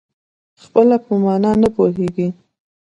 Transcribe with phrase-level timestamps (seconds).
[0.63, 2.27] خپله په مانا نه پوهېږي.